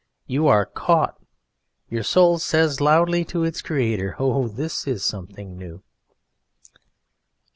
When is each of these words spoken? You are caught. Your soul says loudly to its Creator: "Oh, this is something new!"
You 0.25 0.47
are 0.47 0.65
caught. 0.65 1.19
Your 1.87 2.01
soul 2.01 2.39
says 2.39 2.81
loudly 2.81 3.23
to 3.25 3.43
its 3.43 3.61
Creator: 3.61 4.15
"Oh, 4.17 4.47
this 4.47 4.87
is 4.87 5.05
something 5.05 5.55
new!" 5.55 5.83